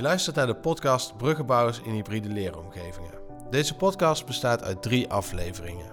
[0.00, 3.10] Je luistert naar de podcast Bruggenbouwers in hybride leeromgevingen.
[3.50, 5.92] Deze podcast bestaat uit drie afleveringen.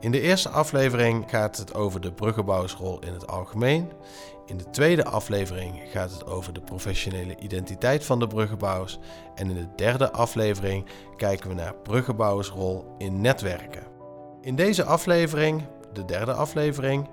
[0.00, 3.92] In de eerste aflevering gaat het over de bruggenbouwersrol in het algemeen.
[4.46, 8.98] In de tweede aflevering gaat het over de professionele identiteit van de bruggenbouwers.
[9.34, 10.86] En in de derde aflevering
[11.16, 13.86] kijken we naar bruggenbouwersrol in netwerken.
[14.40, 15.62] In deze aflevering,
[15.92, 17.08] de derde aflevering,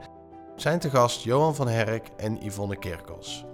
[0.55, 3.45] zijn te gast Johan van Herk en Yvonne Kerkels.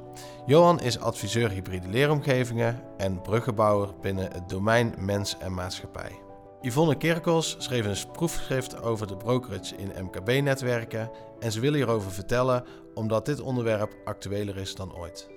[0.45, 6.20] Johan is adviseur hybride leeromgevingen en bruggenbouwer binnen het domein mens en maatschappij.
[6.62, 11.09] Yvonne Kerkels schreef een proefschrift over de brokerage in MKB-netwerken
[11.40, 12.63] en ze wil hierover vertellen
[12.94, 15.30] omdat dit onderwerp actueler is dan ooit.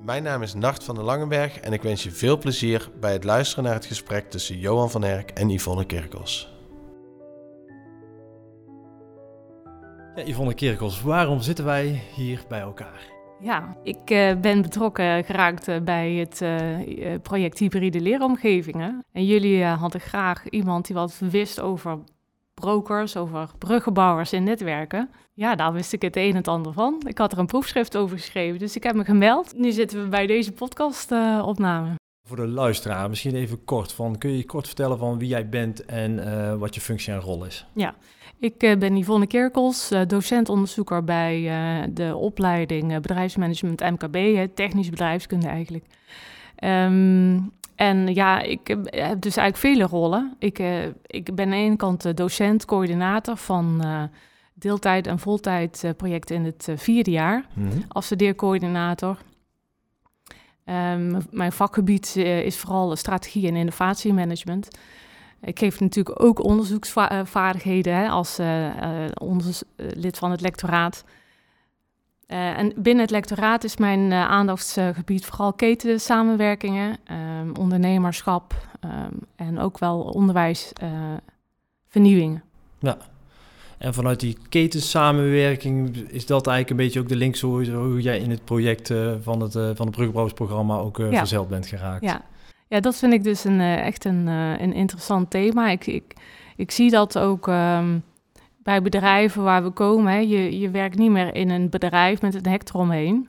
[0.00, 3.24] Mijn naam is Nart van der Langenberg en ik wens je veel plezier bij het
[3.24, 6.51] luisteren naar het gesprek tussen Johan van Herk en Yvonne Kerkels.
[10.14, 13.00] Ja, Yvonne Kerkels, waarom zitten wij hier bij elkaar?
[13.40, 19.04] Ja, ik uh, ben betrokken geraakt uh, bij het uh, project Hybride Leeromgevingen.
[19.12, 21.98] En jullie hadden graag iemand die wat wist over
[22.54, 25.10] brokers, over bruggenbouwers en netwerken.
[25.34, 27.02] Ja, daar wist ik het een en het ander van.
[27.06, 29.56] Ik had er een proefschrift over geschreven, dus ik heb me gemeld.
[29.56, 31.94] Nu zitten we bij deze podcastopname.
[32.28, 33.92] Voor de luisteraar, misschien even kort.
[33.92, 37.44] Van, kun je kort vertellen van wie jij bent en wat je functie en rol
[37.44, 37.66] is?
[37.74, 37.94] Ja,
[38.42, 45.46] ik uh, ben Yvonne Kerkels, uh, docent-onderzoeker bij uh, de opleiding bedrijfsmanagement MKB, technisch bedrijfskunde
[45.48, 45.84] eigenlijk.
[46.64, 48.84] Um, en ja, ik heb
[49.20, 50.34] dus eigenlijk vele rollen.
[50.38, 50.58] Ik,
[51.06, 53.82] ik ben aan de ene kant docent, coördinator van
[54.54, 57.46] deeltijd- en voltijd projecten in het vierde jaar.
[57.54, 57.84] Mm -hmm.
[57.88, 59.18] Afstudeercoördinator.
[60.64, 64.68] Um, mijn vakgebied is vooral strategie en innovatiemanagement.
[65.44, 68.72] Ik geef natuurlijk ook onderzoeksvaardigheden hè, als uh, uh,
[69.76, 71.04] lid van het lectoraat.
[72.28, 76.96] Uh, en binnen het lectoraat is mijn aandachtsgebied vooral ketensamenwerkingen,
[77.40, 78.54] um, ondernemerschap
[78.84, 82.42] um, en ook wel onderwijsvernieuwingen.
[82.78, 82.96] ja,
[83.78, 88.18] en vanuit die ketensamenwerking is dat eigenlijk een beetje ook de link hoe, hoe jij
[88.18, 88.92] in het project
[89.22, 89.94] van het, van het
[90.80, 91.18] ook ja.
[91.18, 92.04] verzeld bent geraakt.
[92.04, 92.22] Ja,
[92.72, 95.68] ja, dat vind ik dus een, uh, echt een, uh, een interessant thema.
[95.68, 96.14] Ik, ik,
[96.56, 98.04] ik zie dat ook um,
[98.58, 100.12] bij bedrijven waar we komen.
[100.12, 100.18] Hè.
[100.18, 103.28] Je, je werkt niet meer in een bedrijf met een hek eromheen.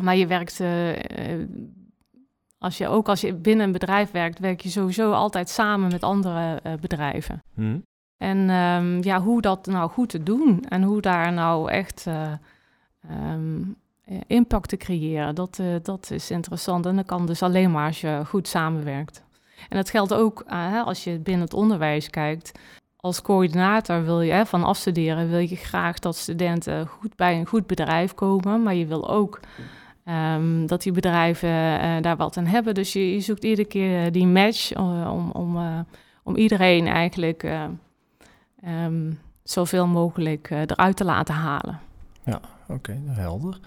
[0.00, 0.92] Maar je werkt, uh,
[2.58, 6.02] als je, ook als je binnen een bedrijf werkt, werk je sowieso altijd samen met
[6.02, 7.42] andere bedrijven.
[7.54, 7.82] Hmm.
[8.16, 12.06] En um, ja, hoe dat nou goed te doen en hoe daar nou echt
[13.10, 13.76] um,
[14.26, 15.34] impact te creëren.
[15.34, 19.24] Dat, uh, dat is interessant en dat kan dus alleen maar als je goed samenwerkt.
[19.68, 22.52] En dat geldt ook uh, als je binnen het onderwijs kijkt.
[22.96, 27.66] Als coördinator wil je van afstuderen, wil je graag dat studenten goed bij een goed
[27.66, 29.40] bedrijf komen, maar je wil ook
[30.04, 31.48] um, dat die bedrijven
[32.02, 32.74] daar wat aan hebben.
[32.74, 35.84] Dus je, zoekt iedere keer die match om, om,
[36.22, 37.48] om iedereen eigenlijk
[38.66, 41.80] um, zoveel mogelijk eruit te laten halen.
[42.24, 43.58] Ja, oké, okay, helder.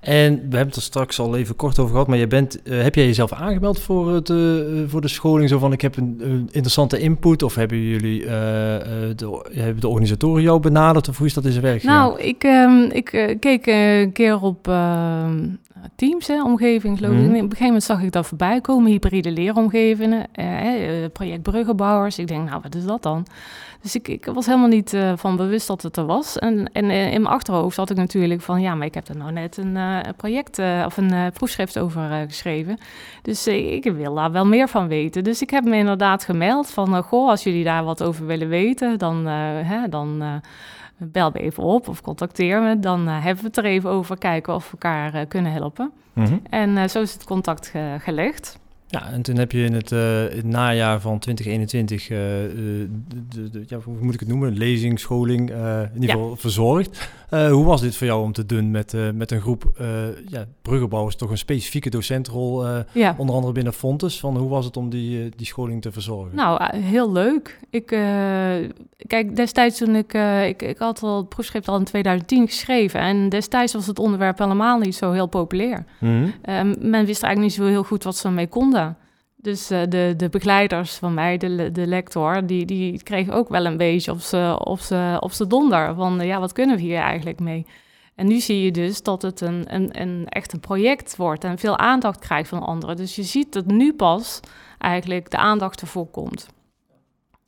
[0.00, 2.82] En we hebben het er straks al even kort over gehad, maar je bent, uh,
[2.82, 5.48] heb jij jezelf aangemeld voor, het, uh, voor de scholing?
[5.48, 9.88] Zo van, ik heb een, een interessante input, of hebben jullie, uh, de, hebben de
[9.88, 13.66] organisatoren jou benaderd, of hoe is dat in zijn werk Nou, ik, um, ik keek
[13.66, 15.46] een keer op ehm,
[15.96, 17.18] Teams, hè, omgeving, geloof ik.
[17.18, 17.28] Mm.
[17.28, 20.26] Op een gegeven moment zag ik dat voorbij komen, hybride leeromgevingen,
[21.12, 22.18] project Bruggenbouwers.
[22.18, 23.26] Ik denk, nou, wat is dat dan?
[23.82, 26.38] Dus ik, ik was helemaal niet uh, van bewust dat het er was.
[26.38, 28.60] En, en uh, in mijn achterhoofd had ik natuurlijk van...
[28.60, 32.78] ja, maar ik heb er nou net een uh, project of een proefschrift over geschreven.
[33.22, 35.24] Dus ik wil daar wel meer van weten.
[35.24, 37.02] Dus ik heb me inderdaad gemeld van...
[37.02, 40.22] goh, als jullie daar wat over willen weten, dan, hè, dan
[40.98, 42.78] bel me even op of contacteer me.
[42.78, 45.92] Dan hebben we het er even over, kijken of we elkaar kunnen helpen.
[46.12, 46.40] Mm -hmm.
[46.50, 48.58] En zo is het contact ge gelegd.
[48.86, 52.88] Ja, en toen heb je in het, uh, het najaar van 2021, uh, de,
[53.28, 56.36] de, de, ja, hoe moet ik het noemen, lezing, scholing, uh, in ieder geval ja.
[56.36, 57.10] verzorgd.
[57.30, 59.72] hoe was dit voor jou om te doen met, met een groep
[60.26, 63.14] ja, bruggenbouwers, toch een specifieke docentrol, ja.
[63.18, 64.20] onder andere binnen Fontes?
[64.20, 66.36] Van, hoe was het om die, die scholing te verzorgen?
[66.36, 67.58] Nou, heel leuk.
[67.70, 67.86] Ik,
[69.06, 70.14] kijk, destijds toen ik,
[70.46, 74.38] ik, ik had al het proefschrift al in 2010 geschreven en destijds was het onderwerp
[74.38, 75.84] helemaal niet zo heel populair.
[75.98, 76.74] Mm -hmm.
[76.80, 78.83] men wist eigenlijk niet zo heel goed wat ze ermee konden.
[79.44, 83.66] Dus uh, de, de begeleiders van mij, de, de lector, die, die kregen ook wel
[83.66, 85.94] een beetje op ze op ze, op ze donder.
[85.94, 87.66] Van uh, ja, wat kunnen we hier eigenlijk mee?
[88.14, 91.58] En nu zie je dus dat het een, een, een echt een project wordt en
[91.58, 92.96] veel aandacht krijgt van anderen.
[92.96, 94.40] Dus je ziet dat nu pas
[94.78, 96.48] eigenlijk de aandacht ervoor komt.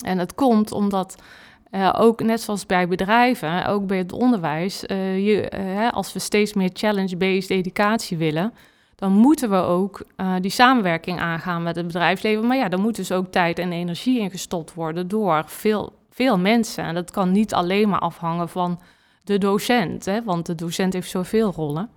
[0.04, 1.22] En het komt omdat
[1.70, 6.70] uh, ook net zoals bij bedrijven, ook bij het onderwijs, je, als we steeds meer
[6.72, 8.52] challenge-based educatie willen,
[8.96, 12.46] dan moeten we ook uh, die samenwerking aangaan met het bedrijfsleven.
[12.46, 16.38] Maar ja, dan moet dus ook tijd en energie in gestopt worden door veel, veel
[16.38, 16.84] mensen.
[16.84, 18.80] En dat kan niet alleen maar afhangen van
[19.24, 21.90] de docent, hè, want de docent heeft zoveel rollen.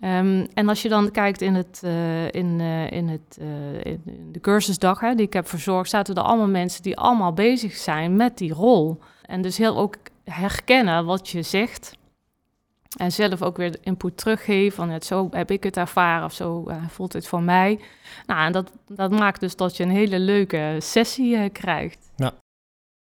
[0.00, 3.38] Um, en als je dan kijkt in, het, uh, in, uh, in, het,
[3.82, 7.72] in de cursusdag hè, die ik heb verzorgd, zaten er allemaal mensen die allemaal bezig
[7.72, 8.98] zijn met die rol.
[9.22, 11.96] En dus heel ook herkennen wat je zegt.
[12.96, 16.70] En zelf ook weer input teruggeven van het, zo heb ik het ervaren of zo
[16.88, 17.80] voelt het voor mij.
[18.26, 22.10] Nou, en dat, dat maakt dus dat je een hele leuke sessie krijgt.
[22.16, 22.32] Ja.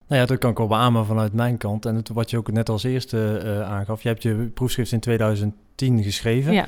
[0.08, 1.86] Nou ja, dat kan ik wel beamen vanuit mijn kant.
[1.86, 5.00] En het, wat je ook net als eerste uh, aangaf, je hebt je proefschrift in
[5.00, 6.52] 2010 geschreven.
[6.52, 6.66] Ja.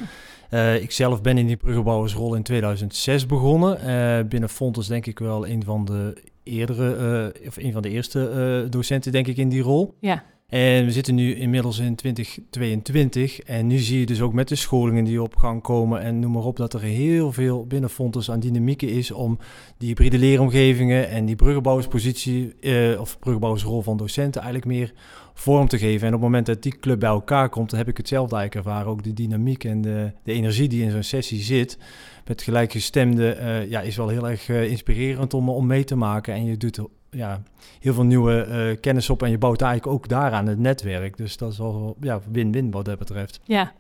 [0.50, 3.78] Uh, ik zelf ben in die bruggenbouwersrol in 2006 begonnen.
[3.86, 8.66] Uh, binnen Fontes denk ik wel een van de eerdere, of een van de eerste
[8.70, 9.96] docenten denk ik in die rol.
[10.00, 10.24] Ja.
[10.50, 14.54] En we zitten nu inmiddels in 2022 en nu zie je dus ook met de
[14.54, 18.30] scholingen die op gang komen en noem maar op dat er heel veel binnen Fontes
[18.30, 19.38] aan dynamieken is om
[19.78, 24.92] die hybride leeromgevingen en die bruggenbouwerspositie eh, of bruggenbouwersrol van docenten eigenlijk meer
[25.34, 26.06] vorm te geven.
[26.06, 28.66] En op het moment dat die club bij elkaar komt, dan heb ik hetzelfde eigenlijk
[28.66, 28.90] ervaren.
[28.90, 31.78] Ook de dynamiek en de, de energie die in zo'n sessie zit
[32.26, 36.34] met gelijkgestemde, uh, ja, is wel heel erg uh, inspirerend om, om mee te maken.
[36.34, 37.42] En je doet ja,
[37.80, 41.16] heel veel nieuwe uh, kennis op en je bouwt eigenlijk ook daaraan het netwerk.
[41.16, 43.40] Dus dat is wel ja, win-win wat dat betreft.
[43.44, 43.72] Ja.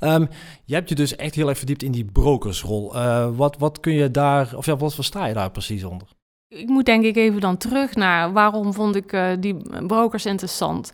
[0.00, 0.28] Um,
[0.64, 2.96] je hebt je dus echt heel erg verdiept in die brokersrol.
[2.96, 6.08] Uh, wat, wat kun je daar, of ja, wat versta je daar precies onder?
[6.48, 9.56] Ik moet denk ik even dan terug naar waarom vond ik uh, die
[9.86, 10.92] brokers interessant.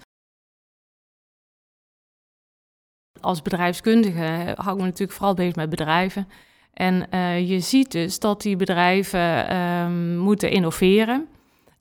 [3.20, 6.28] Als bedrijfskundige hou ik me natuurlijk vooral bezig met bedrijven.
[6.72, 11.28] En uh, je ziet dus dat die bedrijven um, moeten innoveren.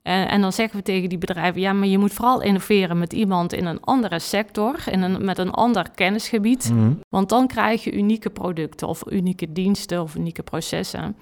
[0.08, 3.12] Uh, en dan zeggen we tegen die bedrijven, ja, maar je moet vooral innoveren met
[3.12, 6.70] iemand in een andere sector, in een, met een ander kennisgebied.
[6.72, 7.00] Mm.
[7.08, 11.16] Want dan krijg je unieke producten of unieke diensten of unieke processen.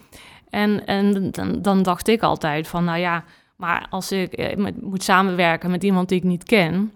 [0.51, 3.25] En, en dan, dan dacht ik altijd van, nou ja,
[3.57, 6.93] maar als ik eh, moet samenwerken met iemand die ik niet ken,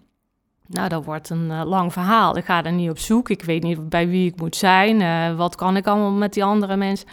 [0.70, 2.36] nou, dat wordt een uh, lang verhaal.
[2.36, 3.28] Ik ga er niet op zoek.
[3.28, 5.00] Ik weet niet bij wie ik moet zijn.
[5.00, 7.08] Uh, wat kan ik allemaal met die andere mensen?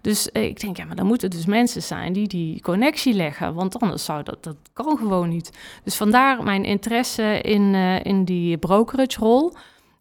[0.00, 3.54] Dus eh, ik denk, ja, maar dan moeten dus mensen zijn die die connectie leggen.
[3.54, 5.50] Want anders zou dat, dat kan gewoon niet.
[5.84, 9.52] Dus vandaar mijn interesse in, in die brokerage-rol.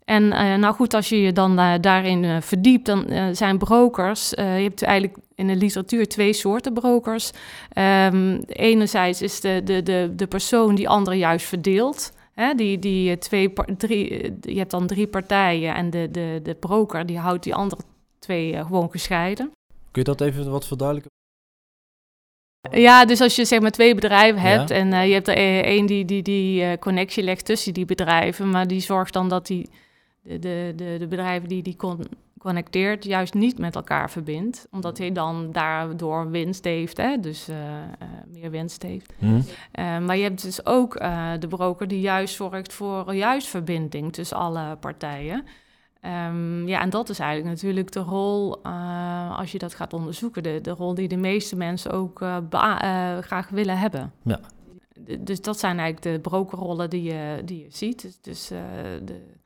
[0.05, 4.29] En uh, nou goed, als je je dan daarin verdiept, dan zijn brokers...
[4.29, 7.31] je hebt eigenlijk in de literatuur twee soorten brokers.
[8.11, 12.11] Um, enerzijds is de, de, de, de persoon die anderen juist verdeelt...
[12.39, 17.05] Hè, die, die twee, drie, je hebt dan drie partijen en de, de, de broker
[17.05, 17.81] die houdt die andere
[18.19, 19.51] twee gewoon gescheiden.
[19.91, 21.11] Kun je dat even wat verduidelijken?
[22.71, 25.85] Ja, dus als je zeg maar twee bedrijven hebt en uh, je hebt er één
[25.85, 29.69] die die, die uh, connectie legt tussen die bedrijven, maar die zorgt dan dat die,
[30.21, 32.07] de, de, de, de bedrijven die die con
[32.39, 37.19] connecteert juist niet met elkaar verbindt, omdat hij dan daardoor winst heeft, hè?
[37.19, 37.55] dus uh,
[38.27, 39.13] meer winst heeft.
[39.17, 39.43] Hmm.
[40.05, 40.93] maar je hebt dus ook
[41.39, 45.45] de broker die juist zorgt voor juist verbinding tussen alle partijen.
[46.01, 50.43] Um, ja, en dat is eigenlijk natuurlijk de rol, uh, als je dat gaat onderzoeken,
[50.43, 54.11] de, de rol die de meeste mensen ook uh, uh, graag willen hebben.
[54.23, 54.39] Ja.
[55.19, 58.01] dus dat zijn eigenlijk de brokerrollen die je, die je ziet.
[58.01, 59.38] Dus, dus de,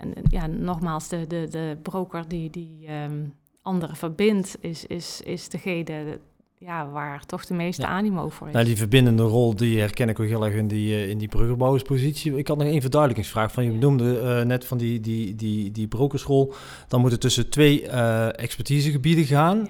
[0.00, 5.48] en ja, nogmaals, de, de, de broker die, die um, anderen verbindt, is, is, is
[5.48, 6.18] degene
[6.58, 8.52] ja, waar toch de meeste animo voor is.
[8.52, 11.28] Nou, die verbindende rol, die herken ik ook heel erg in die, uh, in die
[11.28, 12.36] bruggenbouwerspositie.
[12.36, 15.88] Ik had nog één verduidelijkingsvraag van, je noemde uh, net van die, die, die, die
[15.88, 16.52] brokersrol.
[16.88, 19.68] Dan moet het tussen twee uh, expertisegebieden gaan.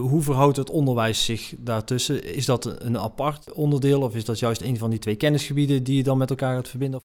[0.00, 2.34] hoe verhoudt het onderwijs zich daartussen?
[2.34, 5.96] Is dat een apart onderdeel of is dat juist een van die twee kennisgebieden die
[5.96, 7.00] je dan met elkaar gaat verbinden?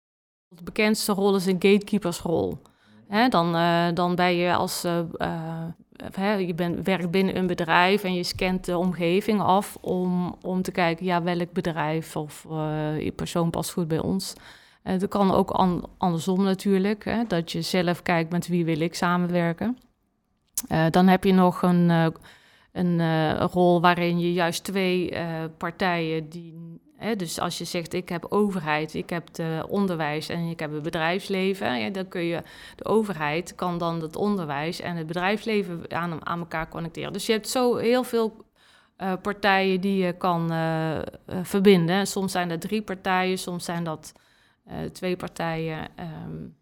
[0.56, 2.62] De bekendste rol is een gatekeepersrol.
[3.08, 3.52] Hè, dan,
[3.94, 4.86] dan ben je als
[6.14, 10.62] hè, je bent, werkt binnen een bedrijf en je scant de omgeving af om, om
[10.62, 14.34] te kijken, ja, welk bedrijf of uh, persoon past goed bij ons.
[14.84, 18.96] Dat kan ook an, andersom natuurlijk, hè, dat je zelf kijkt met wie wil ik
[18.96, 19.78] samenwerken.
[20.90, 22.14] Dan heb je nog een,
[22.72, 25.14] een rol waarin je juist twee
[25.58, 26.80] partijen die
[27.18, 30.82] dus als je zegt, ik heb overheid, ik heb de onderwijs en ik heb het
[30.82, 32.42] bedrijfsleven, ja, dan kun je,
[32.76, 37.14] de overheid kan dan het onderwijs en het bedrijfsleven aan, aan elkaar connecteren.
[37.14, 38.46] Dus je hebt zo heel veel
[38.98, 41.02] uh, partijen die je kan uh, uh,
[41.44, 42.08] verbinden.
[42.08, 44.14] Soms zijn dat drie partijen, soms zijn dat
[44.92, 45.88] twee partijen.
[46.00, 46.56] Um,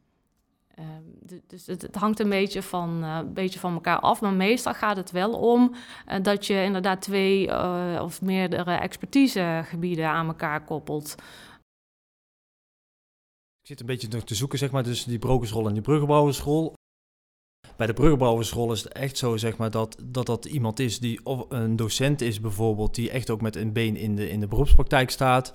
[0.79, 4.21] Ehm, dus het, hangt een beetje, van, uh, beetje van elkaar af.
[4.21, 5.75] Maar meestal gaat het wel om
[6.07, 11.15] uh, dat je inderdaad twee uh, of meerdere expertisegebieden aan elkaar koppelt.
[13.61, 16.73] Ik zit een beetje nog te zoeken, zeg maar, tussen die brokersrol en die bruggenbouwersrol.
[17.77, 21.19] bij de bruggenbouwersrol is het echt zo, zeg maar, dat, dat dat iemand is die
[21.49, 25.09] een docent is bijvoorbeeld, die echt ook met een been in de, in de beroepspraktijk
[25.09, 25.53] staat.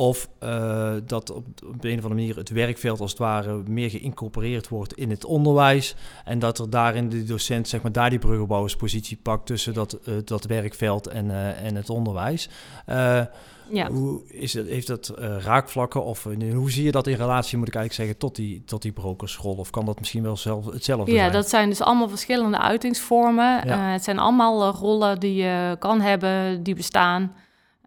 [0.00, 3.90] Of uh, dat op, op een of andere manier het werkveld als het ware meer
[3.90, 5.94] geïncorporeerd wordt in het onderwijs.
[6.24, 10.14] En dat er daarin de docent zeg maar, daar die bruggenbouwerspositie pakt tussen dat, uh,
[10.24, 12.48] dat werkveld en, uh, en het onderwijs.
[12.86, 13.90] ja.
[13.90, 17.74] Hoe is het, heeft dat raakvlakken of hoe zie je dat in relatie, moet ik
[17.74, 19.54] eigenlijk zeggen, tot die, tot die brokersrol?
[19.54, 21.30] Of kan dat misschien wel zelf, hetzelfde ja, zijn?
[21.30, 23.66] Ja, dat zijn dus allemaal verschillende uitingsvormen.
[23.66, 23.90] Ja.
[23.92, 27.32] het zijn allemaal rollen die je kan hebben, die bestaan.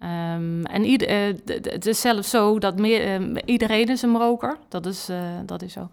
[0.04, 4.58] Um, en uh, het is zelfs zo dat meer, uh, iedereen is een broker.
[4.70, 5.90] Dat is, uh, dat is zo.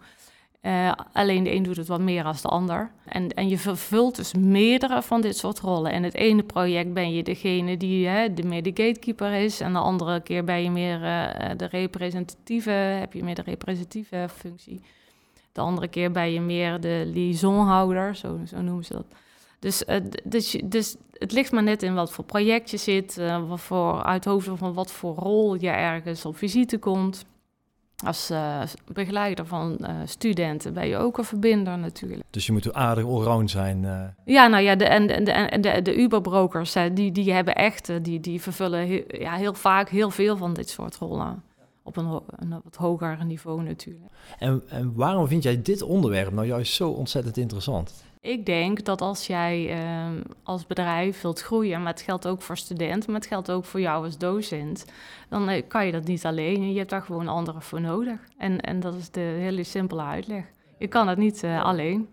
[1.13, 2.91] alleen de een doet het wat meer dan de ander.
[3.05, 5.91] En, en je vervult dus meerdere van dit soort rollen.
[5.91, 9.59] En het ene project ben je degene die de, meer de gatekeeper is.
[9.59, 10.99] En de andere keer ben je meer
[11.57, 14.81] de representatieve, heb je meer de representatieve functie.
[15.51, 19.05] De andere keer ben je meer de liaisonhouder, zo, zo noemen ze dat.
[19.61, 23.49] Dus, uh, dus, dus het ligt maar net in wat voor project je zit, uh,
[23.49, 27.25] wat voor, uit hoofden van wat voor rol je ergens op visite komt.
[28.05, 28.61] Als uh,
[28.93, 32.23] begeleider van studenten ben je ook een verbinder natuurlijk.
[32.29, 33.81] Dus je moet aardig allround zijn.
[34.25, 38.19] Ja, nou ja, de, en de, de, de, de Uber-brokers, die, die hebben echt, die,
[38.19, 41.43] die vervullen heel, ja, heel vaak heel veel van dit soort rollen
[41.83, 44.11] op een, een, wat hoger niveau natuurlijk.
[44.39, 48.03] En, en waarom vind jij dit onderwerp nou juist zo ontzettend interessant?
[48.23, 52.57] Ik denk dat als jij uh, als bedrijf wilt groeien, maar het geldt ook voor
[52.57, 54.85] studenten, maar het geldt ook voor jou als docent,
[55.29, 56.71] dan uh, kan je dat niet alleen.
[56.71, 58.19] Je hebt daar gewoon anderen voor nodig.
[58.37, 60.45] En, en dat is de hele simpele uitleg.
[60.77, 62.09] Je kan het niet uh, alleen.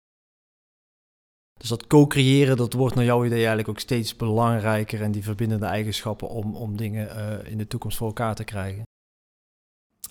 [1.58, 5.66] Dus dat co-creëren, dat wordt naar jouw idee eigenlijk ook steeds belangrijker en die verbindende
[5.66, 8.82] eigenschappen om, om dingen eh, in de toekomst voor elkaar te krijgen.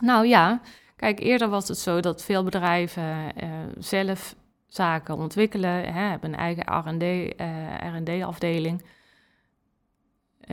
[0.02, 0.62] Nou ja,
[0.96, 3.34] kijk, eerder was het zo dat veel bedrijven
[3.78, 4.36] zelf
[4.68, 6.64] zaken ontwikkelen, hè, hebben een eigen
[7.98, 8.82] R&D-afdeling.
[8.82, 8.88] Uh,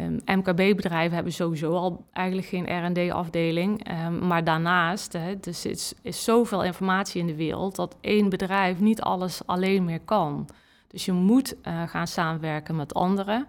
[0.05, 3.91] um, MKB-bedrijven hebben sowieso al eigenlijk geen R&D-afdeling.
[4.07, 7.77] Um, maar daarnaast, hè, dus is, is zoveel informatie in de wereld...
[7.77, 10.49] dat één bedrijf niet alles alleen meer kan.
[10.89, 13.47] Dus je moet uh, gaan samenwerken met anderen.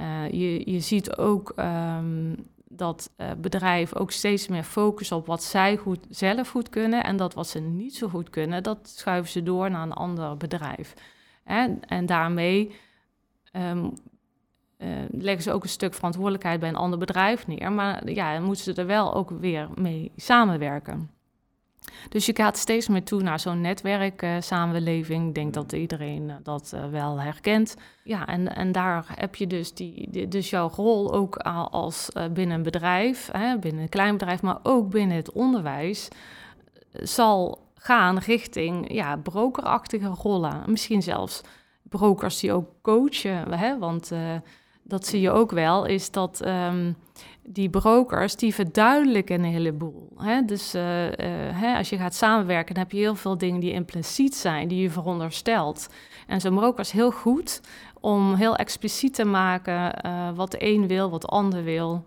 [0.00, 2.34] Uh, je, je ziet ook um,
[2.68, 7.04] dat uh, bedrijven ook steeds meer focussen op wat zij goed, zelf goed kunnen.
[7.04, 10.36] En dat wat ze niet zo goed kunnen, dat schuiven ze door naar een ander
[10.36, 10.94] bedrijf.
[11.44, 12.74] En, en daarmee
[13.52, 13.92] um,
[14.78, 17.72] uh, leggen ze ook een stuk verantwoordelijkheid bij een ander bedrijf neer.
[17.72, 21.10] Maar ja, dan moeten ze er wel ook weer mee samenwerken.
[22.08, 25.22] Dus je gaat steeds meer toe naar zo'n netwerksamenleving.
[25.22, 27.76] Uh, Ik denk dat iedereen uh, dat uh, wel herkent.
[28.04, 31.36] Ja, en, en daar heb je dus, die, dus jouw rol ook
[31.70, 36.08] als binnen een bedrijf, hè, binnen een klein bedrijf, maar ook binnen het onderwijs,
[36.92, 40.62] zal gaan richting ja, brokerachtige rollen.
[40.66, 41.40] Misschien zelfs
[41.82, 43.52] brokers die ook coachen.
[43.52, 44.12] Hè, want
[44.82, 46.96] dat zie je ook wel, is dat um,
[47.48, 50.08] die brokers, die verduidelijken een heleboel.
[50.16, 50.44] Hè?
[50.44, 51.10] Dus uh, uh,
[51.52, 54.82] hè, als je gaat samenwerken, dan heb je heel veel dingen die impliciet zijn, die
[54.82, 55.88] je veronderstelt.
[56.26, 57.60] En zo'n broker is heel goed
[58.00, 62.04] om heel expliciet te maken uh, wat de een wil, wat de ander wil.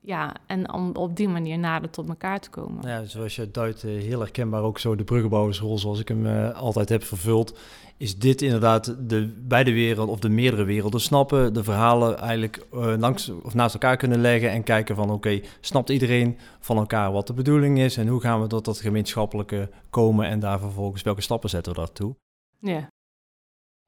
[0.00, 2.88] Ja, en om op die manier nader tot elkaar te komen.
[2.88, 7.04] Ja, zoals je duidt, heel herkenbaar ook zo de bruggenbouwersrol zoals ik hem altijd heb
[7.04, 7.58] vervuld
[8.00, 12.94] is dit inderdaad de beide werelden of de meerdere werelden snappen, de verhalen eigenlijk uh,
[12.98, 17.26] langs of naast elkaar kunnen leggen en kijken van oké, snapt iedereen van elkaar wat
[17.26, 21.20] de bedoeling is en hoe gaan we tot dat gemeenschappelijke komen en daar vervolgens welke
[21.20, 22.14] stappen zetten we daartoe?
[22.58, 22.88] Ja.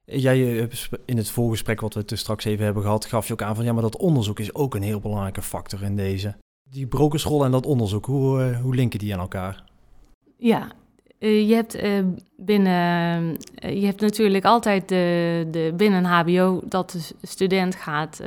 [0.05, 0.67] Jij eh,
[1.05, 3.65] in het voorgesprek wat we het straks even hebben gehad, gaf je ook aan van
[3.65, 6.37] ja, maar dat onderzoek is ook een heel belangrijke factor in deze.
[6.71, 9.65] Die brokersrol en dat onderzoek, hoe, uh, hoe linken die aan elkaar?
[10.37, 10.73] Ja,
[11.19, 11.79] uh, je hebt
[12.37, 18.21] binnen, je hebt natuurlijk altijd de, de binnen een HBO dat de student gaat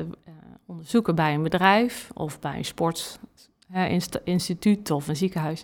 [0.66, 5.62] onderzoeken bij een bedrijf of bij een sportinstituut of een ziekenhuis.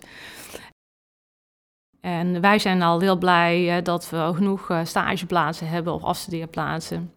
[2.02, 7.12] En wij zijn al heel blij dat we genoeg stageplaatsen hebben of afstudeerplaatsen.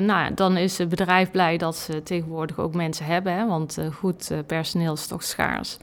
[0.00, 4.32] nou, dan is het bedrijf blij dat ze tegenwoordig ook mensen hebben, hè, want goed
[4.46, 5.78] personeel is toch schaars.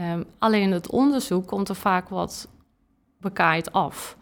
[0.00, 2.48] Um, alleen het onderzoek komt er vaak wat
[3.20, 4.16] bekaaid af.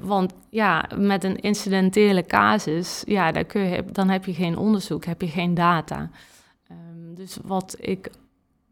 [0.00, 5.04] Want ja, met een incidentele casus, ja, dan, kun je, dan heb je geen onderzoek,
[5.04, 6.10] heb je geen data.
[6.70, 8.10] Um, dus wat ik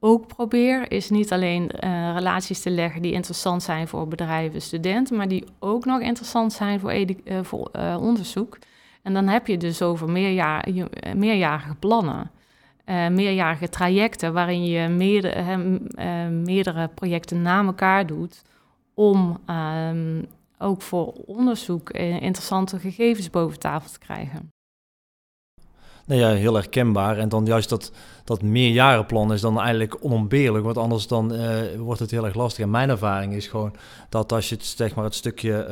[0.00, 5.16] ook probeer, is niet alleen uh, relaties te leggen die interessant zijn voor bedrijven, studenten,
[5.16, 7.07] maar die ook nog interessant zijn voor, uh,
[7.42, 8.59] voor onderzoek.
[9.02, 10.69] En dan heb je dus over meerjaar,
[11.16, 12.30] meerjarige plannen
[13.11, 14.88] meerjarige trajecten waarin je
[16.30, 18.42] meerdere, projecten na elkaar doet
[18.95, 20.26] om um,
[20.59, 24.50] ook voor onderzoek interessante gegevens boven tafel te krijgen.
[26.11, 27.19] Nou ja, heel herkenbaar.
[27.19, 27.93] En dan juist dat,
[28.25, 30.64] dat meerjarenplan is dan eigenlijk onontbeerlijk.
[30.64, 31.33] Want anders dan
[31.79, 32.64] wordt het heel erg lastig.
[32.64, 33.73] En mijn ervaring is gewoon
[34.09, 35.67] dat als je het, zeg maar, het stukje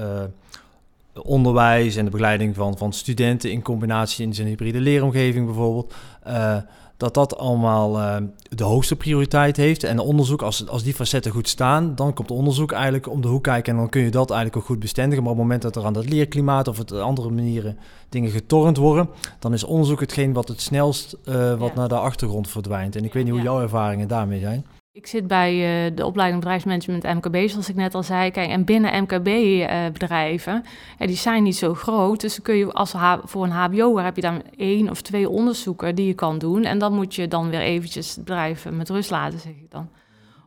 [1.23, 5.95] onderwijs en de begeleiding van, van studenten in combinatie in zijn hybride leeromgeving bijvoorbeeld,
[6.27, 6.57] uh,
[6.99, 8.17] dat dat allemaal uh,
[8.51, 9.85] de hoogste prioriteit heeft.
[9.85, 13.43] En onderzoek, als, als die facetten goed staan, dan komt onderzoek eigenlijk om de hoek
[13.43, 15.23] kijken en dan kun je dat eigenlijk ook goed bestendigen.
[15.23, 17.79] Maar op het moment dat er aan dat leerklimaat of op andere manieren
[18.09, 22.49] dingen getornd worden, dan is onderzoek hetgeen wat het snelst uh, wat naar de achtergrond
[22.49, 22.97] verdwijnt.
[22.97, 24.65] En ik weet niet hoe jouw ervaringen daarmee zijn.
[24.99, 28.31] Ik zit bij uh, de opleiding bedrijfsmanagement MKB, zoals ik net al zei.
[28.31, 30.65] Kijk, en binnen MKB-bedrijven,
[30.99, 32.21] uh, die zijn niet zo groot.
[32.21, 36.07] Dus kun je als voor een HBO heb je dan één of twee onderzoeken die
[36.07, 36.65] je kan doen.
[36.65, 39.89] En dan moet je dan weer eventjes het bedrijf met rust laten, zeg ik dan.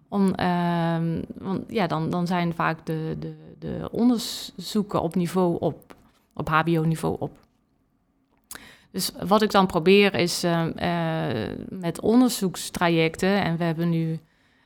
[0.08, 5.96] Om, uh, want ja, dan, dan zijn vaak de, de, de onderzoeken op niveau op,
[6.34, 7.32] op HBO-niveau op.
[8.92, 10.64] Dus wat ik dan probeer is uh,
[11.70, 14.20] met onderzoekstrajecten, en we hebben nu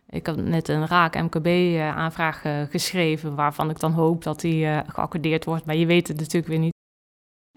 [0.10, 4.80] ik heb net een raak MKB-aanvraag eh, geschreven, waarvan ik dan hoop dat die uh,
[4.88, 5.66] geaccordeerd wordt.
[5.66, 6.74] Maar je weet het natuurlijk weer niet.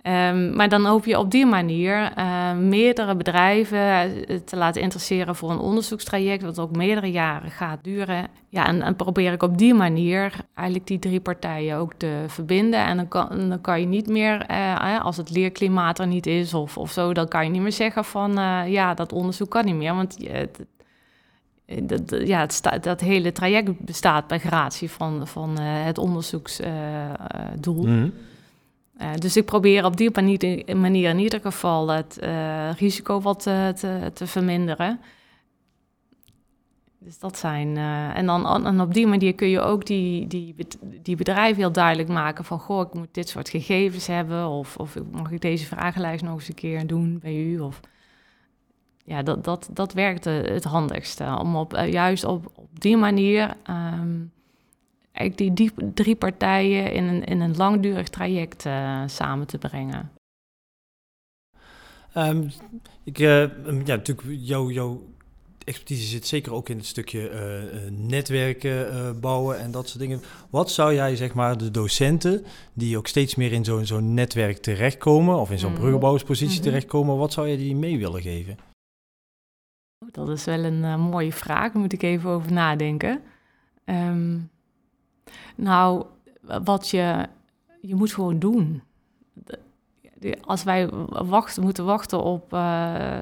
[0.02, 2.12] Um, maar dan hoop je op die manier
[2.56, 4.10] meerdere bedrijven
[4.44, 8.28] te laten interesseren voor een onderzoekstraject, wat ook meerdere jaren gaat duren.
[8.48, 12.84] Ja, en, en probeer ik op die manier eigenlijk die drie partijen ook te verbinden.
[12.84, 14.46] En dan kan, dan kan je niet meer,
[15.02, 18.04] als het leerklimaat er niet is of, of zo, dan kan je niet meer zeggen
[18.04, 18.32] van
[18.66, 19.94] ja, dat onderzoek kan niet meer.
[19.94, 20.66] Want het, eh,
[21.82, 27.86] dat, ja, het dat hele traject bestaat bij gratie van, van uh, het onderzoeksdoel.
[27.86, 28.12] Uh, mm.
[29.18, 32.18] dus ik probeer op die manier, manier in ieder geval het
[32.78, 35.00] risico wat te, te, verminderen.
[36.98, 37.76] Dus dat zijn.
[38.14, 40.54] en dan en op die manier kun je ook die, die,
[41.02, 44.48] die bedrijven heel duidelijk maken van goh, ik moet dit soort gegevens hebben.
[44.48, 47.58] Of, of mag ik deze vragenlijst nog eens een keer doen bij u?
[47.58, 47.80] Of,
[49.08, 51.36] ja, dat, dat, dat werkt het handigste.
[51.38, 54.32] Om op, eh, juist op, op die manier um,
[55.34, 60.10] die, die drie partijen in een, in een langdurig traject uh, samen te brengen.
[62.16, 62.50] Um,
[63.04, 63.40] ik, uh,
[63.84, 65.02] ja, natuurlijk, jouw, jouw
[65.64, 70.22] expertise zit zeker ook in het stukje uh, netwerken bouwen en dat soort dingen.
[70.50, 74.58] Wat zou jij, zeg maar, de docenten die ook steeds meer in zo'n zo'n netwerk
[74.58, 75.78] terechtkomen of in zo'n mm.
[75.78, 76.72] bruggenbouwerspositie mm -hmm.
[76.72, 78.67] terechtkomen, wat zou je die mee willen geven?
[80.06, 83.22] Dat is wel een uh, mooie vraag, daar moet ik even over nadenken.
[83.84, 84.50] Um,
[85.54, 86.06] nou,
[86.64, 87.28] wat je,
[87.80, 88.82] je moet gewoon doen.
[90.40, 93.20] Als wij wachten, moeten wachten op uh,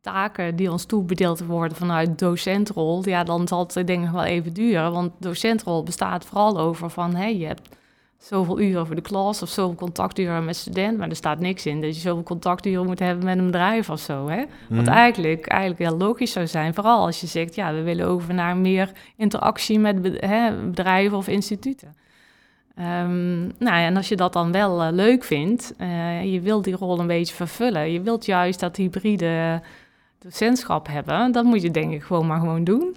[0.00, 4.52] taken die ons toebedeeld worden vanuit docentrol, ja, dan zal het denk ik wel even
[4.52, 4.92] duren.
[4.92, 7.76] Want docentrol bestaat vooral over van, hey, je hebt
[8.18, 11.80] zoveel uren voor de klas of zoveel contacturen met student, maar er staat niks in
[11.80, 14.28] dat je zoveel contacturen moet hebben met een bedrijf of zo.
[14.28, 14.44] Hè?
[14.68, 14.88] Wat mhm.
[14.88, 18.56] eigenlijk, eigenlijk heel logisch zou zijn, vooral als je zegt, ja, we willen over naar
[18.56, 21.94] meer interactie met hè, bedrijven of instituten.
[22.78, 26.64] Um, nou ja, en als je dat dan wel uh, leuk vindt, uh, je wilt
[26.64, 29.62] die rol een beetje vervullen, je wilt juist dat hybride
[30.18, 32.96] docentschap hebben, dan moet je denk ik gewoon maar gewoon doen.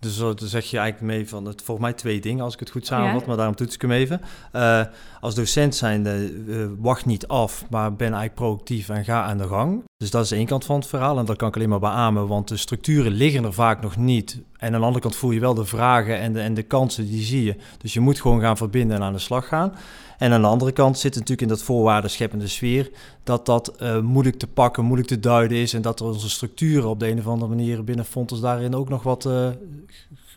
[0.00, 2.70] Dus zo zeg je eigenlijk mee van, het, volgens mij twee dingen als ik het
[2.70, 4.20] goed samenvat, maar daarom toets ik hem even.
[4.52, 4.82] Uh,
[5.20, 9.48] als docent zijnde, uh, wacht niet af, maar ben eigenlijk proactief en ga aan de
[9.48, 9.82] gang.
[9.96, 12.26] Dus dat is één kant van het verhaal en dat kan ik alleen maar beamen,
[12.26, 14.40] want de structuren liggen er vaak nog niet.
[14.58, 17.06] En aan de andere kant voel je wel de vragen en de, en de kansen,
[17.06, 17.56] die zie je.
[17.78, 19.72] Dus je moet gewoon gaan verbinden en aan de slag gaan.
[20.18, 22.90] En aan de andere kant zit natuurlijk in dat voorwaardenscheppende sfeer
[23.22, 27.00] dat dat uh, moeilijk te pakken, moeilijk te duiden is en dat onze structuren op
[27.00, 29.48] de een of andere manier binnen Fontes daarin ook nog wat, uh,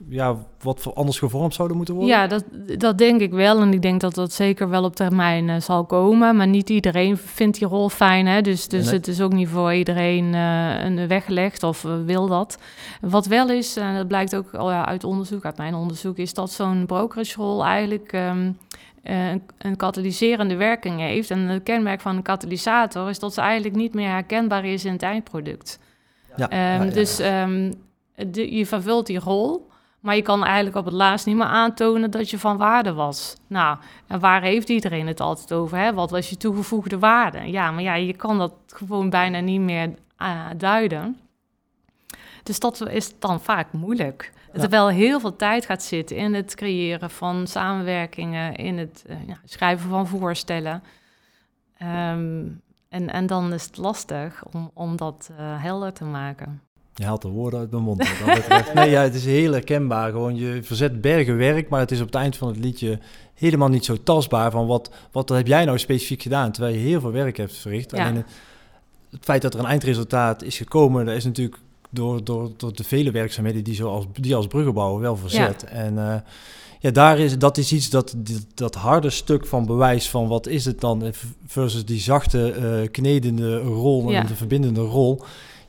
[0.09, 2.13] ja, wat anders gevormd zouden moeten worden?
[2.13, 2.43] Ja, dat,
[2.77, 3.61] dat denk ik wel.
[3.61, 6.35] En ik denk dat dat zeker wel op termijn uh, zal komen.
[6.35, 8.27] Maar niet iedereen vindt die rol fijn.
[8.27, 8.41] Hè?
[8.41, 12.57] Dus, dus het is ook niet voor iedereen een weggelegd of wil dat.
[13.01, 16.51] Wat wel is, en dat blijkt ook al uit onderzoek, uit mijn onderzoek, is dat
[16.51, 18.13] zo'n brokerage eigenlijk.
[18.13, 18.57] Um,
[19.03, 21.31] uh, een katalyserende werking heeft.
[21.31, 24.91] En het kenmerk van een katalysator is dat ze eigenlijk niet meer herkenbaar is in
[24.91, 25.79] het eindproduct.
[26.35, 27.73] Ja, um, Dus um,
[28.15, 29.69] de, je vervult die rol,
[30.01, 33.35] maar je kan eigenlijk op het laatst niet meer aantonen dat je van waarde was.
[33.47, 35.77] Nou, en waar heeft iedereen het altijd over?
[35.77, 35.93] Hè?
[35.93, 37.51] Wat was je toegevoegde waarde?
[37.51, 41.19] Ja, maar ja, je kan dat gewoon bijna niet meer uh, duiden.
[42.43, 44.31] Dus dat is dan vaak moeilijk.
[44.53, 49.37] Terwijl heel veel tijd gaat zitten in het creëren van samenwerkingen, in het uh, ja,
[49.45, 50.83] schrijven van voorstellen.
[51.81, 56.61] Um, en, en dan is het lastig om, om dat uh, helder te maken.
[56.95, 58.09] Je haalt de woorden uit mijn mond.
[58.73, 60.11] nee, ja, het is heel herkenbaar.
[60.11, 62.99] Gewoon, je verzet bergen werk, maar het is op het eind van het liedje
[63.33, 66.99] helemaal niet zo tastbaar van wat, wat heb jij nou specifiek gedaan, terwijl je heel
[66.99, 67.91] veel werk hebt verricht.
[67.91, 68.03] Ja.
[68.03, 68.25] Alleen het,
[69.11, 71.57] het feit dat er een eindresultaat is gekomen, dat is natuurlijk
[71.89, 75.63] door, door, door de vele werkzaamheden die, zo als, die als bruggenbouwer wel verzet.
[75.63, 76.15] En uh,
[76.79, 78.15] ja, daar is, dat is iets dat,
[78.53, 81.13] dat, harde stuk van bewijs van wat is het dan
[81.45, 84.19] versus die zachte, uh, knedende rol Ja.
[84.19, 85.21] en de verbindende rol.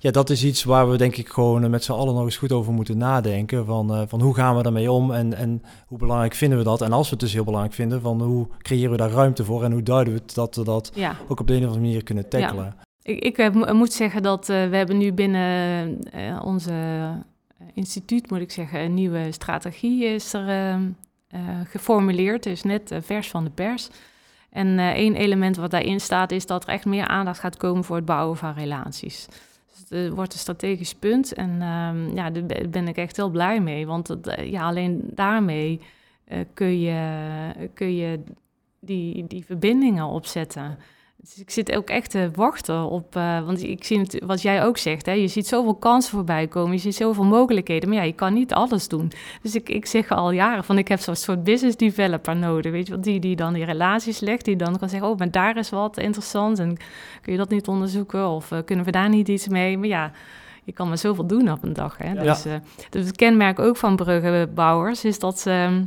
[0.03, 2.53] Ja, dat is iets waar we denk ik gewoon met z'n allen nog eens goed
[2.53, 3.65] over moeten nadenken.
[3.67, 6.81] Van, uh, van hoe gaan we daarmee om en, en hoe belangrijk vinden we dat?
[6.81, 9.65] En als we het dus heel belangrijk vinden, van hoe creëren we daar ruimte voor
[9.65, 11.17] en hoe duiden we het dat we dat Ja.
[11.29, 12.75] ook op de een of andere manier kunnen tackelen?
[13.03, 17.11] Ik, ik eh, mo- moet zeggen dat eh, we hebben nu binnen eh, onze eh,
[17.75, 20.81] instituut, moet ik zeggen, een nieuwe strategie is er eh, eh,
[21.65, 22.47] geformuleerd.
[22.47, 23.89] Is net eh, vers van de pers.
[24.51, 27.85] En eh, één element wat daarin staat is dat er echt meer aandacht gaat komen
[27.85, 29.29] voor het bouwen van relaties.
[29.73, 33.17] Dus het eh, wordt een strategisch punt en ehm, ja, daar be- ben ik echt
[33.17, 33.87] heel blij mee.
[33.87, 35.81] Want eh, ja, alleen daarmee
[36.25, 37.11] eh, kun, je,
[37.75, 38.21] kun je
[38.81, 40.79] die, die verbindingen opzetten.
[41.23, 44.65] Dus ik zit ook echt te wachten op, eh, want ik zie het, wat jij
[44.65, 48.05] ook zegt, hè, je ziet zoveel kansen voorbij komen, je ziet zoveel mogelijkheden, maar ja,
[48.05, 49.13] je kan niet alles doen.
[49.43, 52.87] Dus ik, ik zeg al jaren van, ik heb zo'n soort business developer nodig, weet
[52.87, 55.57] je wel, die, die dan die relaties legt, die dan kan zeggen, oh, maar daar
[55.57, 56.77] is wat interessant en
[57.23, 59.79] kun je dat niet onderzoeken of eh, kunnen we daar niet iets mee?
[59.79, 60.13] Maar ja,
[60.65, 61.99] je kan maar zoveel doen op een dag.
[61.99, 62.13] Hè?
[62.13, 62.23] Ja.
[62.23, 62.55] Dus, eh,
[62.91, 65.85] dus het kenmerk ook van bruggenbouwers is dat ze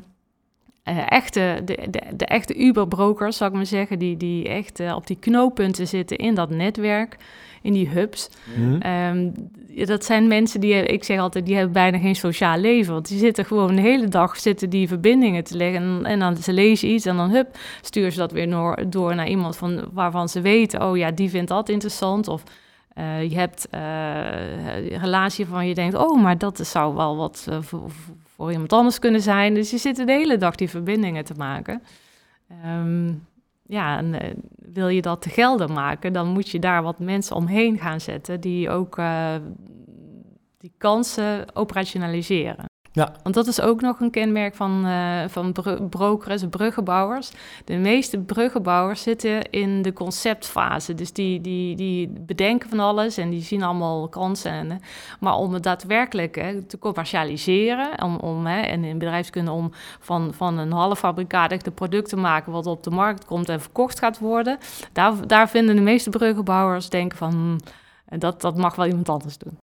[0.86, 4.96] eh, echte, de, de, de echte Uber-brokers, zou ik maar zeggen, die, die echt eh,
[4.96, 7.18] op die knooppunten zitten in dat netwerk,
[7.62, 8.30] in die hubs.
[8.56, 8.76] Hm?
[8.76, 9.30] Ehm,
[9.86, 12.94] dat zijn mensen die, ik zeg altijd, die hebben bijna geen sociaal leven.
[12.94, 15.82] Want die zitten gewoon de hele dag zitten die verbindingen te leggen.
[15.82, 19.16] En, en dan ze lezen iets en dan hup, sturen ze dat weer door, door
[19.16, 22.28] naar iemand van, waarvan ze weten, oh ja, die vindt dat interessant.
[22.28, 22.44] Of
[22.94, 27.92] eh, je hebt een relatie waarvan je denkt, oh, maar dat zou wel wat voor,
[28.36, 29.54] voor iemand anders kunnen zijn.
[29.54, 31.84] Dus je zit de hele dag die verbindingen te maken.
[32.48, 33.14] Ehm,
[33.68, 37.36] ja, en eh, wil je dat te gelden maken, dan moet je daar wat mensen
[37.36, 39.36] omheen gaan zetten die ook eh,
[40.58, 42.66] die kansen operationaliseren.
[42.96, 43.12] Ja.
[43.24, 47.32] Want dat is ook nog een kenmerk van, eh, van bro brokers, bruggenbouwers.
[47.66, 50.94] De meeste bruggenbouwers zitten in de conceptfase.
[50.94, 54.52] Dus die, die, die bedenken van alles en die zien allemaal kansen.
[54.52, 54.78] En, eh,
[55.20, 60.34] maar om het daadwerkelijk hè, te commercialiseren, om, om, hè, en in bedrijfskunde om van,
[60.34, 63.62] van een half fabrikaat echt een product te maken wat op de markt komt en
[63.62, 64.58] verkocht gaat worden,
[64.94, 69.38] daar, daar vinden de meeste bruggenbouwers denken van, hm, dat, dat mag wel iemand anders
[69.38, 69.65] doen.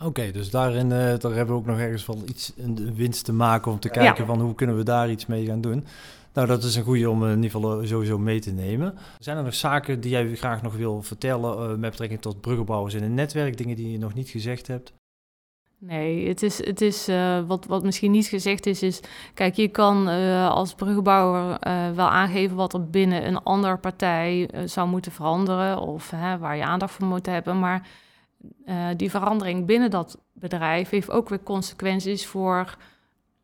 [0.00, 3.32] Oké, dus daarin uh, daar hebben we ook nog ergens wel iets een winst te
[3.32, 4.26] maken om te kijken ja.
[4.26, 5.84] van hoe kunnen we daar iets mee gaan doen.
[6.32, 8.94] Nou, dat is een goede om in ieder geval sowieso mee te nemen.
[9.18, 12.94] Zijn er nog zaken die jij graag nog wil vertellen uh, met betrekking tot bruggenbouwers
[12.94, 14.92] in een netwerk, dingen die je nog niet gezegd hebt?
[15.78, 19.00] Nee, het is, het is uh, wat, wat misschien niet gezegd is, is...
[19.34, 24.50] Kijk, je kan uh, als bruggenbouwer uh, wel aangeven wat er binnen een andere partij
[24.64, 25.80] zou moeten veranderen...
[25.80, 27.88] of waar je aandacht voor moet hebben, maar...
[28.66, 32.76] Uh, die verandering binnen dat bedrijf heeft ook weer consequenties voor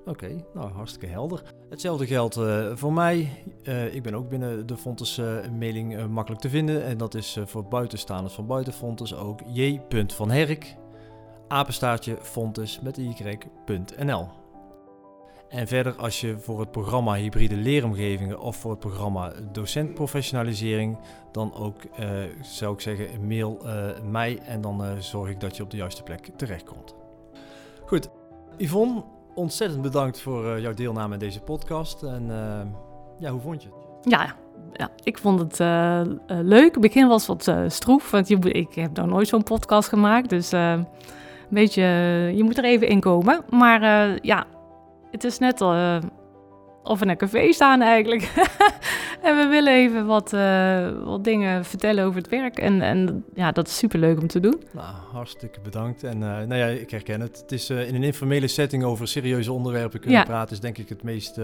[0.00, 1.42] Oké, okay, nou hartstikke helder.
[1.70, 3.42] Hetzelfde geldt uh, voor mij.
[3.62, 5.20] Uh, ik ben ook binnen de Fontes
[5.58, 6.84] mailing makkelijk te vinden.
[6.84, 10.76] En dat is voor buitenstaanders van buitenfontes ook j.vanherk
[11.48, 12.98] apenstaartje fontes met.
[15.48, 20.98] En verder als je voor het programma hybride leeromgevingen of voor het programma docentprofessionalisering,
[21.32, 22.08] dan ook uh,
[22.42, 23.72] zou ik zeggen mail uh,
[24.10, 26.94] mij en dan uh, zorg ik dat je op de juiste plek terechtkomt.
[27.84, 28.08] Goed,
[28.56, 29.04] Yvonne,
[29.34, 32.02] ontzettend bedankt voor jouw deelname aan deze podcast.
[32.02, 32.26] En
[33.18, 34.12] ja, hoe vond je het?
[34.12, 34.34] Ja,
[34.72, 35.58] ja, ik vond het
[36.26, 36.72] leuk.
[36.72, 40.30] Het begin was wat stroef, want ik heb nog nooit zo'n podcast gemaakt.
[40.30, 40.50] Dus
[41.48, 41.82] een beetje,
[42.34, 43.44] je moet er even in komen.
[43.50, 43.80] Maar
[44.22, 44.46] ja,
[45.10, 46.00] het is net al
[46.86, 48.22] of we naar café staan eigenlijk.
[49.22, 52.58] en we willen even wat, uh, wat dingen vertellen over het werk.
[52.58, 54.62] En, en ja, dat is super leuk om te doen.
[54.72, 56.04] Nou, hartstikke bedankt.
[56.04, 57.38] En nou ja, ik herken het.
[57.40, 60.54] Het is in een informele setting over serieuze onderwerpen kunnen praten.
[60.54, 61.40] Is denk ik het meest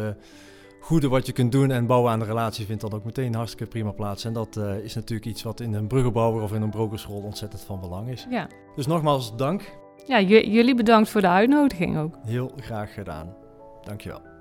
[0.81, 1.71] goede wat je kunt doen.
[1.71, 4.25] En bouwen aan de relatie vindt dan ook meteen hartstikke prima plaats.
[4.25, 7.81] En dat is natuurlijk iets wat in een bruggenbouwer of in een brokerschool ontzettend van
[7.81, 8.27] belang is.
[8.31, 8.49] Ja.
[8.77, 9.81] Dus nogmaals dank.
[10.07, 12.15] Ja, jullie bedankt voor de uitnodiging ook.
[12.25, 13.35] Heel graag gedaan.
[13.83, 14.32] Dankjewel.